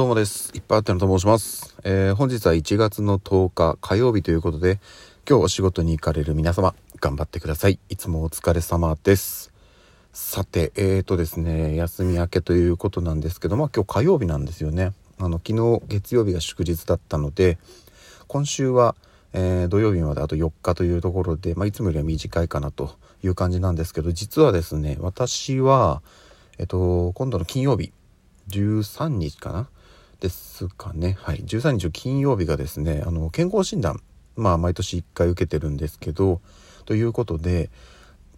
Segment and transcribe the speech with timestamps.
[0.00, 0.50] どうもです。
[0.54, 1.76] いっぱいあってのと申します。
[1.84, 4.80] えー、本日は1月の10日火曜日ということで、
[5.28, 7.78] 今日お仕事に行かれる皆様、頑張ってください。
[7.90, 9.52] いつもお疲れ様です。
[10.14, 14.94] さて、えーとですね、休み明けということなんですけど、まあ今日火曜日なんですよね。
[15.18, 17.58] あの、昨日月曜日が祝日だったので、
[18.26, 18.96] 今週は、
[19.34, 26.00] えー、土曜日まであと4日というところで、まあ、いつもよりは短いかなという感じなんですけど、実はですね、私は、
[26.56, 27.92] えっと、今度の金曜日、
[28.48, 29.68] 13日かな
[30.20, 31.16] ですかね。
[31.18, 31.38] はい。
[31.38, 34.02] 13日金曜日がですね、あの、健康診断、
[34.36, 36.40] まあ、毎年1回受けてるんですけど、
[36.84, 37.70] ということで、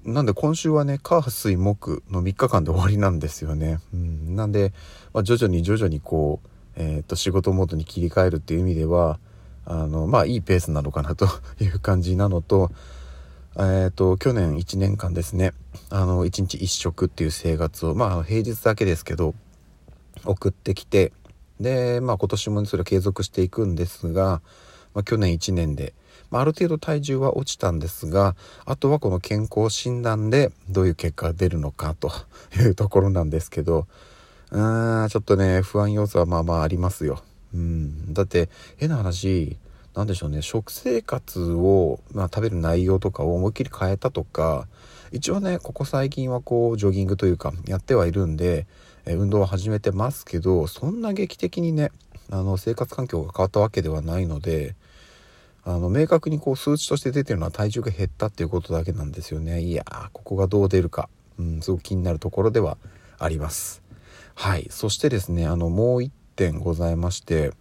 [0.05, 3.81] なんで今週はね、火、水、木の3日間で終わりなんですよね。
[3.93, 4.37] うん。
[4.37, 4.73] なんで、
[5.13, 9.19] まあ、徐々に徐々にこう、えっ、と、仕事モードに切り替えるっていう意味では、
[9.65, 11.27] あの、まあ、いいペースなのかなと
[11.61, 12.71] いう感じなのと、
[13.59, 15.53] えっ、と、去年1年間ですね、
[15.91, 19.35] あの、1日1食っていう生活を、まあ、平日だけですけど、
[20.25, 21.13] 送ってきて、
[21.63, 24.43] で、まあ今年もそれは継続していくんですが、
[24.95, 25.95] まあ、去年1年で、
[26.31, 32.11] まあ、ある程度体重は落ちたんですが、あとはこの健康診断でどういう結果が出るのかと
[32.57, 33.87] いうところなんですけど、
[34.51, 37.23] うーん、ちょっとね、不安要素はまあまあありますよ。
[37.55, 38.13] うん。
[38.13, 39.57] だって、変な話、
[39.95, 44.67] なんでしょうね、食生活を、まあ、食べる内容とかを思いっきり変えたとか、
[45.13, 48.67] 一応ね、ここ最近はこう、ジョギングというか、やってはいるんで、
[49.05, 51.91] え運動を始めてますけどそんな劇的にね
[52.31, 54.77] あの生活環境が変わったわけではないので
[55.65, 59.61] あの明確にこう数値として出てるのは体重が減ったっていうことだけなんですよね。
[59.61, 62.79] いやーここがどう出るか、うん、すごく気になるところでは
[63.19, 63.81] あります。
[64.35, 64.67] はい。
[64.71, 67.53] そしてですねあのもう1点ございまして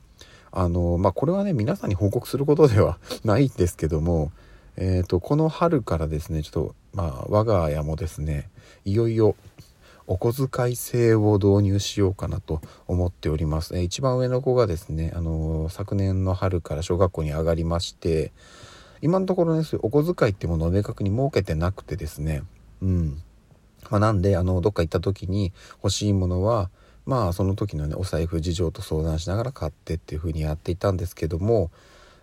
[0.51, 4.31] あのまあこれはね皆さんに報告することではないんですけども
[4.77, 8.49] えー、とこの春からですねちょっとまあ我が家もですね
[8.85, 9.35] いよいよ
[10.07, 13.77] お小遣い制を導入しようかなと思っております。
[13.77, 18.33] え一番上の子がですね、あの昨年の春から小学校に上がりまして、
[19.01, 22.43] 今のところね、そういうお小遣いってものを明確に設けてなくてですね、
[22.81, 23.21] うん。
[23.89, 25.53] まあ、なんで、あの、どっか行った時に
[25.83, 26.69] 欲しいものは、
[27.05, 31.71] まあ、その時のね、お財布事情と相談しながら買ってっていう風にやっていたんですけども、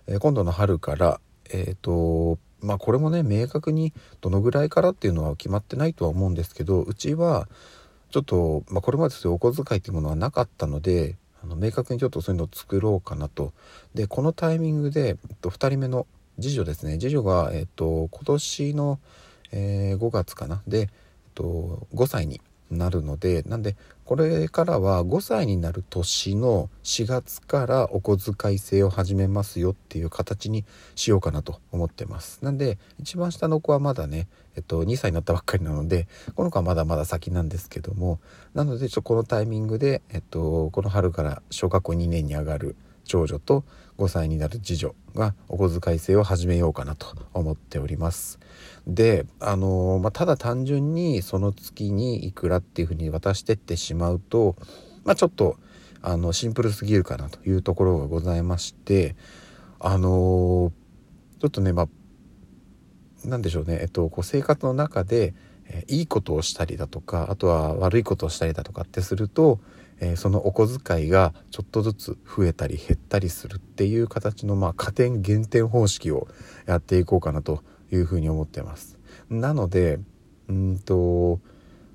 [0.07, 1.21] えー、今度の春から、
[1.51, 7.49] えっ、と、まあこれもね明確にどのぐらいからっていうのは決まってないとは思うんですけどうちは
[8.11, 13.53] ちょっと、まあ、これまでそういうお小遣いっていうものはなかったのであの明確にちょっとそういうのを作ろうかなと。
[13.95, 16.07] でこのタイミングで、えっと、2人目の
[16.41, 16.99] 次女ですね。
[16.99, 18.99] 次女が、えっと、今年の、
[19.53, 20.63] えー、5月かな。
[20.67, 20.89] で、えっ
[21.35, 22.41] と、5歳に
[22.71, 30.65] なるのでなんでこれからは5歳になる年の4月からお小遣い制を始めますよっていう形に
[30.95, 32.41] しようかなと思ってます。
[32.43, 34.27] なんで一番下の子はまだね、
[34.57, 38.19] えっと、2歳になったばっかりなのでこの子はまだまだ先なんですけども
[38.55, 42.77] なのでちょっとこのタイミングで、えっと、この春から小学校2年に上がる
[43.09, 43.65] 長女と
[43.99, 48.39] 5歳になる次女がお小遣い制を始めようかなと思っております。
[48.87, 54.55] で、あの、まあ、ただ単純にその月にいくらっていうふうに渡してってしまうと、
[55.05, 55.57] まあ、ちょっと
[56.01, 59.17] あのシンプルすぎるかなというところがございまして、
[59.81, 60.73] あの、
[61.41, 65.35] ちょっとね、まあ、なんでしょうね、えっと、こう生活の中で、
[65.87, 69.61] いいことをしたりだとかあとは悪いことをしたりだとかってすると、
[70.01, 76.29] えー、そのお小遣いがちょっとずつ増えたり減ったりするっていう形の、まあ、加点減点方式を
[76.67, 78.99] やっていこうかなというふうに思ってます。
[79.31, 79.99] なので
[80.49, 81.41] うんと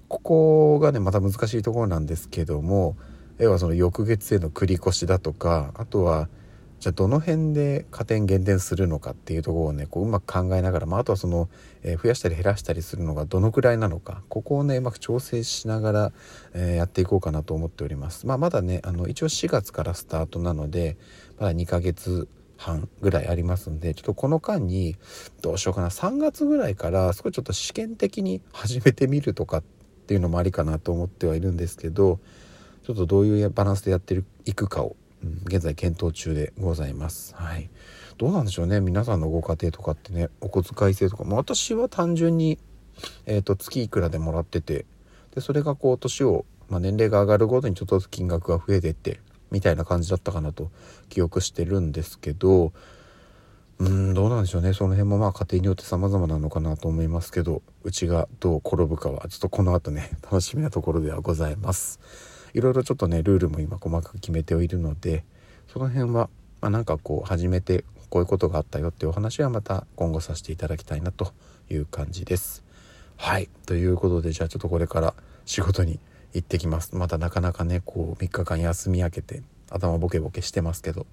[0.07, 2.95] ここがねまた難しいところなんですけども
[3.39, 6.29] 要はその翌月への繰り越しだとかあとは
[6.83, 11.47] じゃあどの辺で加点減点するのかっていうところをねこううまく考えながら、まあ、あとはその、
[11.81, 16.11] えー、増やしたり減らしたりするのがどのくらいなのかここをねうまく調整しながら、
[16.53, 18.27] えー、やっていこうかなと思っております。
[18.27, 20.97] まあ、まだねあの一応4月からスタートなので
[21.39, 22.27] まだ2ヶ月
[22.57, 24.97] 半ぐらいありますんでちょっとこの間に
[25.41, 29.63] どうしようかな3月ぐらいから少しちょっと試験的に始めてみるとかっ
[30.05, 32.19] ていうのもありかなと思ってはいるんですけど
[32.85, 34.97] ちょっとどういうバランスでやっていくかを
[35.45, 37.35] 現在検討中でございます。
[37.35, 37.69] はい。
[38.17, 38.79] どうなんでしょうね。
[38.81, 42.59] 皆さんのご家庭とかってね、お小遣い制とか、まあ、私は単純に、
[43.25, 44.85] えっ、ー、と、月いくらでもらってて、
[45.33, 49.19] で、それがこう、年を、まあ、年齢が上がるごとにちょっとずつ金額が増えてって、
[49.51, 50.71] みたいな感じだったかなと
[51.09, 52.73] 記憶してるんですけど、
[53.79, 54.73] うん、どうなんでしょうね。
[54.73, 61.99] その辺もまあ家庭によって様々なのかなと思いますけど、うちがどう転ぶかは、ちょっとこの後ね、楽しみなところではございます。
[62.53, 65.23] いろいろちょっとねルールも今細かく決めてはいるので
[65.67, 66.29] その辺は、
[66.61, 71.33] まあ、なんかこう始めてこういうことがあったよっていうお話はまた今後させていただきたいなと
[71.71, 72.63] いう感じです。
[73.17, 73.49] はい。
[73.65, 75.15] ということでじゃあちょっとこれから
[75.45, 75.99] 仕事に
[76.33, 76.95] 行ってきます。
[76.95, 79.41] またなかなかねこう3日間休み明けて
[79.71, 81.07] 頭ボケボケしてますけど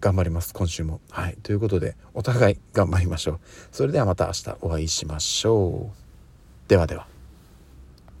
[0.00, 1.00] 頑張ります今週も。
[1.10, 1.36] はい。
[1.42, 3.40] ということでお互い頑張りましょう。
[3.70, 6.68] それではまた明日お会いしましょう。
[6.68, 7.09] ではでは。